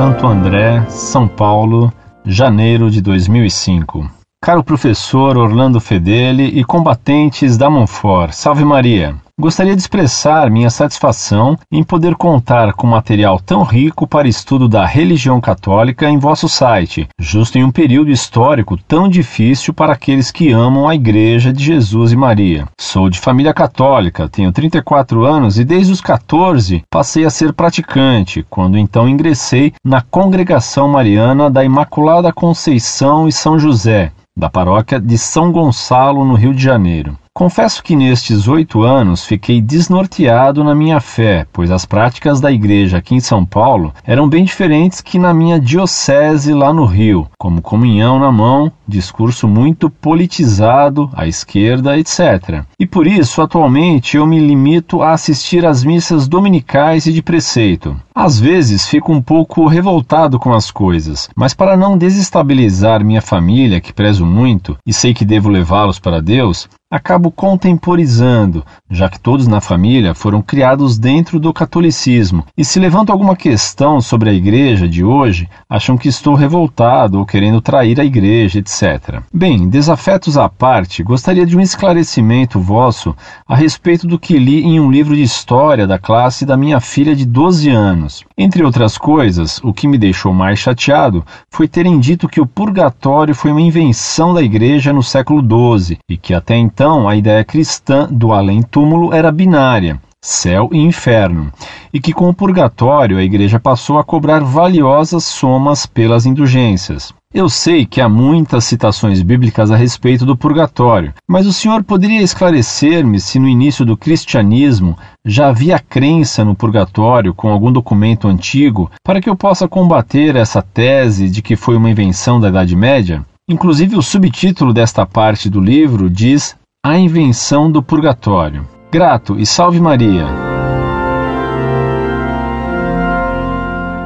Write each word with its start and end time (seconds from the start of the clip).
Santo 0.00 0.26
André, 0.26 0.82
São 0.88 1.28
Paulo, 1.28 1.92
janeiro 2.24 2.90
de 2.90 3.02
2005. 3.02 4.10
Caro 4.42 4.64
professor 4.64 5.36
Orlando 5.36 5.78
Fedeli 5.78 6.58
e 6.58 6.64
combatentes 6.64 7.58
da 7.58 7.68
Monfort, 7.68 8.32
salve 8.32 8.64
Maria! 8.64 9.14
Gostaria 9.40 9.74
de 9.74 9.80
expressar 9.80 10.50
minha 10.50 10.68
satisfação 10.68 11.56
em 11.72 11.82
poder 11.82 12.14
contar 12.14 12.74
com 12.74 12.86
material 12.86 13.40
tão 13.40 13.62
rico 13.62 14.06
para 14.06 14.28
estudo 14.28 14.68
da 14.68 14.84
religião 14.84 15.40
católica 15.40 16.10
em 16.10 16.18
vosso 16.18 16.46
site, 16.46 17.08
justo 17.18 17.56
em 17.56 17.64
um 17.64 17.70
período 17.70 18.10
histórico 18.10 18.76
tão 18.76 19.08
difícil 19.08 19.72
para 19.72 19.94
aqueles 19.94 20.30
que 20.30 20.52
amam 20.52 20.86
a 20.86 20.94
Igreja 20.94 21.54
de 21.54 21.64
Jesus 21.64 22.12
e 22.12 22.16
Maria. 22.16 22.68
Sou 22.78 23.08
de 23.08 23.18
família 23.18 23.54
católica, 23.54 24.28
tenho 24.28 24.52
34 24.52 25.24
anos 25.24 25.58
e 25.58 25.64
desde 25.64 25.90
os 25.90 26.02
14 26.02 26.82
passei 26.90 27.24
a 27.24 27.30
ser 27.30 27.54
praticante, 27.54 28.44
quando 28.50 28.76
então 28.76 29.08
ingressei 29.08 29.72
na 29.82 30.02
Congregação 30.02 30.86
Mariana 30.86 31.48
da 31.48 31.64
Imaculada 31.64 32.30
Conceição 32.30 33.26
e 33.26 33.32
São 33.32 33.58
José, 33.58 34.12
da 34.36 34.50
paróquia 34.50 35.00
de 35.00 35.16
São 35.16 35.50
Gonçalo, 35.50 36.26
no 36.26 36.34
Rio 36.34 36.52
de 36.52 36.62
Janeiro. 36.62 37.16
Confesso 37.32 37.82
que 37.84 37.94
nestes 37.94 38.48
oito 38.48 38.82
anos 38.82 39.24
fiquei 39.24 39.62
desnorteado 39.62 40.64
na 40.64 40.74
minha 40.74 41.00
fé, 41.00 41.46
pois 41.52 41.70
as 41.70 41.86
práticas 41.86 42.40
da 42.40 42.50
igreja 42.50 42.98
aqui 42.98 43.14
em 43.14 43.20
São 43.20 43.46
Paulo 43.46 43.94
eram 44.04 44.28
bem 44.28 44.44
diferentes 44.44 45.00
que 45.00 45.16
na 45.16 45.32
minha 45.32 45.58
diocese 45.60 46.52
lá 46.52 46.72
no 46.72 46.84
Rio, 46.84 47.28
como 47.38 47.62
comunhão 47.62 48.18
na 48.18 48.32
mão, 48.32 48.70
discurso 48.86 49.46
muito 49.46 49.88
politizado, 49.88 51.08
à 51.14 51.28
esquerda, 51.28 51.96
etc. 51.96 52.64
E 52.78 52.84
por 52.84 53.06
isso, 53.06 53.40
atualmente, 53.40 54.16
eu 54.16 54.26
me 54.26 54.40
limito 54.40 55.00
a 55.00 55.12
assistir 55.12 55.64
às 55.64 55.84
missas 55.84 56.26
dominicais 56.26 57.06
e 57.06 57.12
de 57.12 57.22
preceito. 57.22 57.96
Às 58.12 58.40
vezes 58.40 58.88
fico 58.88 59.12
um 59.12 59.22
pouco 59.22 59.66
revoltado 59.68 60.38
com 60.38 60.52
as 60.52 60.70
coisas, 60.70 61.30
mas 61.36 61.54
para 61.54 61.76
não 61.76 61.96
desestabilizar 61.96 63.04
minha 63.04 63.22
família, 63.22 63.80
que 63.80 63.94
prezo 63.94 64.26
muito 64.26 64.76
e 64.84 64.92
sei 64.92 65.14
que 65.14 65.24
devo 65.24 65.48
levá-los 65.48 66.00
para 66.00 66.20
Deus, 66.20 66.68
acabo 66.90 67.30
contemporizando, 67.30 68.64
já 68.90 69.08
que 69.08 69.20
todos 69.20 69.46
na 69.46 69.60
família 69.60 70.12
foram 70.12 70.42
criados 70.42 70.98
dentro 70.98 71.38
do 71.38 71.52
catolicismo. 71.52 72.44
E 72.58 72.64
se 72.64 72.80
levanto 72.80 73.12
alguma 73.12 73.36
questão 73.36 74.00
sobre 74.00 74.28
a 74.28 74.32
igreja 74.32 74.88
de 74.88 75.04
hoje, 75.04 75.48
acham 75.68 75.96
que 75.96 76.08
estou 76.08 76.34
revoltado 76.34 77.20
ou 77.20 77.24
querendo 77.24 77.60
trair 77.60 78.00
a 78.00 78.04
igreja, 78.04 78.58
etc. 78.58 79.22
Bem, 79.32 79.68
desafetos 79.68 80.36
à 80.36 80.48
parte, 80.48 81.04
gostaria 81.04 81.46
de 81.46 81.56
um 81.56 81.60
esclarecimento 81.60 82.58
vosso 82.58 83.14
a 83.46 83.54
respeito 83.54 84.08
do 84.08 84.18
que 84.18 84.36
li 84.36 84.64
em 84.64 84.80
um 84.80 84.90
livro 84.90 85.14
de 85.14 85.22
história 85.22 85.86
da 85.86 85.98
classe 85.98 86.44
da 86.44 86.56
minha 86.56 86.80
filha 86.80 87.14
de 87.14 87.24
12 87.24 87.70
anos. 87.70 88.24
Entre 88.36 88.64
outras 88.64 88.98
coisas, 88.98 89.60
o 89.62 89.72
que 89.72 89.86
me 89.86 89.96
deixou 89.96 90.32
mais 90.32 90.58
chateado 90.58 91.24
foi 91.48 91.68
terem 91.68 92.00
dito 92.00 92.28
que 92.28 92.40
o 92.40 92.46
purgatório 92.46 93.34
foi 93.34 93.52
uma 93.52 93.60
invenção 93.60 94.34
da 94.34 94.42
igreja 94.42 94.92
no 94.92 95.02
século 95.02 95.40
XII 95.78 95.98
e 96.08 96.16
que 96.16 96.34
até 96.34 96.56
então 96.56 96.79
então, 96.80 97.06
a 97.06 97.14
ideia 97.14 97.44
cristã 97.44 98.08
do 98.10 98.32
além-túmulo 98.32 99.12
era 99.12 99.30
binária, 99.30 100.00
céu 100.18 100.70
e 100.72 100.78
inferno, 100.78 101.52
e 101.92 102.00
que 102.00 102.10
com 102.10 102.26
o 102.26 102.32
purgatório 102.32 103.18
a 103.18 103.22
igreja 103.22 103.60
passou 103.60 103.98
a 103.98 104.02
cobrar 104.02 104.40
valiosas 104.40 105.24
somas 105.24 105.84
pelas 105.84 106.24
indulgências. 106.24 107.12
Eu 107.34 107.50
sei 107.50 107.84
que 107.84 108.00
há 108.00 108.08
muitas 108.08 108.64
citações 108.64 109.20
bíblicas 109.20 109.70
a 109.70 109.76
respeito 109.76 110.24
do 110.24 110.34
purgatório, 110.34 111.12
mas 111.28 111.46
o 111.46 111.52
senhor 111.52 111.84
poderia 111.84 112.22
esclarecer-me 112.22 113.20
se 113.20 113.38
no 113.38 113.46
início 113.46 113.84
do 113.84 113.94
cristianismo 113.94 114.96
já 115.22 115.48
havia 115.48 115.78
crença 115.78 116.46
no 116.46 116.54
purgatório 116.54 117.34
com 117.34 117.50
algum 117.50 117.70
documento 117.70 118.26
antigo 118.26 118.90
para 119.04 119.20
que 119.20 119.28
eu 119.28 119.36
possa 119.36 119.68
combater 119.68 120.34
essa 120.34 120.62
tese 120.62 121.28
de 121.28 121.42
que 121.42 121.56
foi 121.56 121.76
uma 121.76 121.90
invenção 121.90 122.40
da 122.40 122.48
Idade 122.48 122.74
Média? 122.74 123.22
Inclusive, 123.46 123.96
o 123.96 124.02
subtítulo 124.02 124.72
desta 124.72 125.04
parte 125.04 125.50
do 125.50 125.60
livro 125.60 126.08
diz 126.08 126.56
a 126.82 126.98
invenção 126.98 127.70
do 127.70 127.82
purgatório. 127.82 128.66
Grato 128.90 129.38
e 129.38 129.44
salve 129.44 129.78
Maria. 129.78 130.26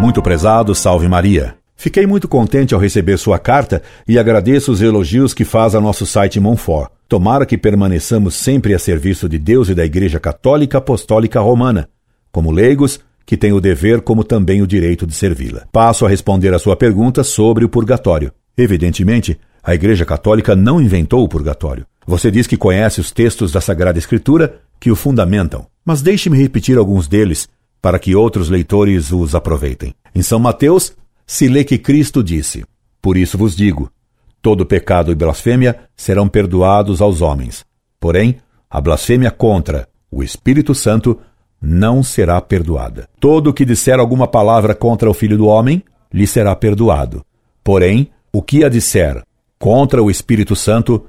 Muito 0.00 0.22
prezado, 0.22 0.74
salve 0.74 1.06
Maria. 1.06 1.54
Fiquei 1.76 2.06
muito 2.06 2.26
contente 2.26 2.72
ao 2.72 2.80
receber 2.80 3.18
sua 3.18 3.38
carta 3.38 3.82
e 4.08 4.18
agradeço 4.18 4.72
os 4.72 4.80
elogios 4.80 5.34
que 5.34 5.44
faz 5.44 5.74
a 5.74 5.82
nosso 5.82 6.06
site 6.06 6.40
Monfort. 6.40 6.90
Tomara 7.06 7.44
que 7.44 7.58
permaneçamos 7.58 8.34
sempre 8.36 8.72
a 8.72 8.78
serviço 8.78 9.28
de 9.28 9.38
Deus 9.38 9.68
e 9.68 9.74
da 9.74 9.84
Igreja 9.84 10.18
Católica 10.18 10.78
Apostólica 10.78 11.40
Romana, 11.40 11.90
como 12.32 12.50
leigos 12.50 13.00
que 13.26 13.36
têm 13.36 13.52
o 13.52 13.60
dever 13.60 14.00
como 14.00 14.24
também 14.24 14.62
o 14.62 14.66
direito 14.66 15.06
de 15.06 15.12
servi-la. 15.12 15.66
Passo 15.70 16.06
a 16.06 16.08
responder 16.08 16.54
a 16.54 16.58
sua 16.58 16.74
pergunta 16.74 17.22
sobre 17.22 17.66
o 17.66 17.68
purgatório. 17.68 18.32
Evidentemente, 18.56 19.38
a 19.62 19.74
Igreja 19.74 20.04
Católica 20.04 20.56
não 20.56 20.80
inventou 20.80 21.22
o 21.22 21.28
purgatório. 21.28 21.86
Você 22.06 22.30
diz 22.30 22.46
que 22.46 22.56
conhece 22.56 23.00
os 23.00 23.12
textos 23.12 23.52
da 23.52 23.60
Sagrada 23.60 23.98
Escritura 23.98 24.60
que 24.80 24.90
o 24.90 24.96
fundamentam, 24.96 25.66
mas 25.84 26.02
deixe-me 26.02 26.36
repetir 26.36 26.76
alguns 26.76 27.06
deles 27.06 27.48
para 27.80 27.98
que 27.98 28.14
outros 28.14 28.48
leitores 28.48 29.12
os 29.12 29.34
aproveitem. 29.34 29.94
Em 30.14 30.22
São 30.22 30.40
Mateus, 30.40 30.92
se 31.26 31.46
lê 31.48 31.62
que 31.62 31.78
Cristo 31.78 32.22
disse: 32.22 32.64
Por 33.00 33.16
isso 33.16 33.38
vos 33.38 33.54
digo, 33.54 33.88
todo 34.40 34.66
pecado 34.66 35.12
e 35.12 35.14
blasfêmia 35.14 35.78
serão 35.96 36.28
perdoados 36.28 37.00
aos 37.00 37.20
homens. 37.20 37.64
Porém, 38.00 38.38
a 38.68 38.80
blasfêmia 38.80 39.30
contra 39.30 39.88
o 40.10 40.22
Espírito 40.22 40.74
Santo 40.74 41.18
não 41.60 42.02
será 42.02 42.40
perdoada. 42.40 43.08
Todo 43.20 43.50
o 43.50 43.52
que 43.52 43.64
disser 43.64 44.00
alguma 44.00 44.26
palavra 44.26 44.74
contra 44.74 45.08
o 45.08 45.14
Filho 45.14 45.38
do 45.38 45.46
Homem 45.46 45.84
lhe 46.12 46.26
será 46.26 46.54
perdoado. 46.56 47.24
Porém, 47.62 48.10
o 48.32 48.42
que 48.42 48.64
a 48.64 48.68
disser 48.68 49.22
contra 49.62 50.02
o 50.02 50.10
Espírito 50.10 50.56
Santo 50.56 51.06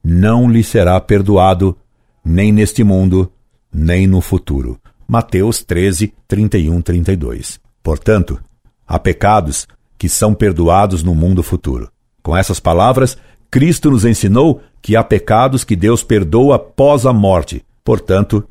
não 0.00 0.48
lhe 0.48 0.62
será 0.62 1.00
perdoado, 1.00 1.76
nem 2.24 2.52
neste 2.52 2.84
mundo, 2.84 3.32
nem 3.74 4.06
no 4.06 4.20
futuro. 4.20 4.80
Mateus 5.08 5.64
13, 5.64 6.14
31, 6.28 6.80
32. 6.82 7.58
Portanto, 7.82 8.40
há 8.86 8.96
pecados 8.96 9.66
que 9.98 10.08
são 10.08 10.34
perdoados 10.34 11.02
no 11.02 11.16
mundo 11.16 11.42
futuro. 11.42 11.90
Com 12.22 12.36
essas 12.36 12.60
palavras, 12.60 13.18
Cristo 13.50 13.90
nos 13.90 14.04
ensinou 14.04 14.60
que 14.80 14.94
há 14.94 15.02
pecados 15.02 15.64
que 15.64 15.74
Deus 15.74 16.04
perdoa 16.04 16.54
após 16.54 17.06
a 17.06 17.12
morte. 17.12 17.64
Portanto, 17.82 18.44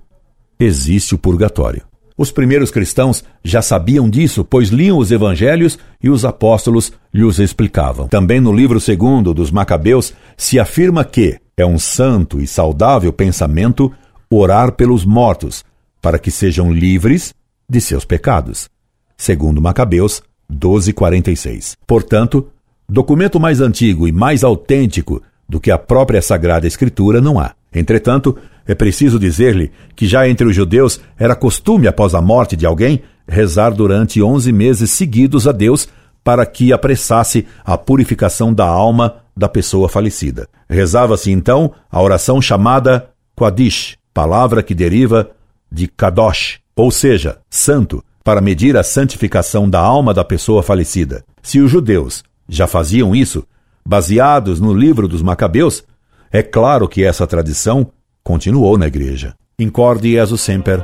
existe 0.59 1.15
o 1.15 1.17
purgatório. 1.17 1.83
Os 2.17 2.31
primeiros 2.31 2.71
cristãos 2.71 3.23
já 3.43 3.61
sabiam 3.61 4.09
disso, 4.09 4.45
pois 4.45 4.69
liam 4.69 4.97
os 4.97 5.11
evangelhos 5.11 5.77
e 6.01 6.09
os 6.09 6.23
apóstolos 6.23 6.93
lhes 7.13 7.39
explicavam. 7.39 8.07
Também 8.07 8.39
no 8.39 8.53
livro 8.53 8.79
segundo 8.79 9.33
dos 9.33 9.51
Macabeus 9.51 10.13
se 10.37 10.57
afirma 10.57 11.03
que 11.03 11.37
é 11.57 11.65
um 11.65 11.77
santo 11.77 12.39
e 12.39 12.47
saudável 12.47 13.11
pensamento 13.11 13.91
orar 14.29 14.71
pelos 14.73 15.05
mortos, 15.05 15.63
para 16.01 16.19
que 16.19 16.31
sejam 16.31 16.71
livres 16.71 17.33
de 17.69 17.81
seus 17.81 18.05
pecados. 18.05 18.69
Segundo 19.17 19.61
Macabeus 19.61 20.21
12:46. 20.51 21.75
Portanto, 21.85 22.47
documento 22.87 23.39
mais 23.39 23.59
antigo 23.59 24.07
e 24.07 24.11
mais 24.11 24.43
autêntico 24.43 25.21
do 25.47 25.59
que 25.59 25.71
a 25.71 25.77
própria 25.77 26.21
Sagrada 26.21 26.67
Escritura 26.67 27.19
não 27.19 27.39
há. 27.39 27.53
Entretanto, 27.73 28.37
é 28.67 28.73
preciso 28.73 29.19
dizer-lhe 29.19 29.71
que 29.95 30.07
já 30.07 30.27
entre 30.27 30.47
os 30.47 30.55
judeus 30.55 30.99
era 31.17 31.35
costume, 31.35 31.87
após 31.87 32.15
a 32.15 32.21
morte 32.21 32.55
de 32.55 32.65
alguém, 32.65 33.03
rezar 33.27 33.71
durante 33.71 34.21
onze 34.21 34.51
meses 34.51 34.91
seguidos 34.91 35.47
a 35.47 35.51
Deus 35.51 35.87
para 36.23 36.45
que 36.45 36.73
apressasse 36.73 37.45
a 37.63 37.77
purificação 37.77 38.53
da 38.53 38.65
alma 38.65 39.17
da 39.37 39.47
pessoa 39.47 39.87
falecida. 39.87 40.47
Rezava-se 40.67 41.31
então 41.31 41.71
a 41.91 42.01
oração 42.01 42.41
chamada 42.41 43.09
Quadish, 43.35 43.97
palavra 44.13 44.63
que 44.63 44.73
deriva 44.73 45.29
de 45.71 45.87
Kadosh, 45.87 46.59
ou 46.75 46.89
seja, 46.89 47.37
santo, 47.49 48.03
para 48.23 48.41
medir 48.41 48.75
a 48.75 48.81
santificação 48.81 49.69
da 49.69 49.79
alma 49.79 50.13
da 50.13 50.23
pessoa 50.23 50.63
falecida. 50.63 51.23
Se 51.43 51.59
os 51.59 51.69
judeus 51.69 52.23
já 52.49 52.65
faziam 52.65 53.15
isso, 53.15 53.45
baseados 53.85 54.59
no 54.59 54.73
livro 54.73 55.07
dos 55.07 55.21
Macabeus, 55.21 55.83
é 56.31 56.41
claro 56.41 56.87
que 56.87 57.03
essa 57.03 57.27
tradição 57.27 57.91
continuou 58.25 58.75
na 58.75 58.87
igreja. 58.87 59.35
Incorde 59.59 60.09
Jesus 60.09 60.41
Semper, 60.41 60.83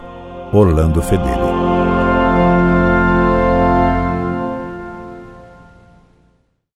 Orlando 0.53 1.01
Fedeli. 1.01 1.50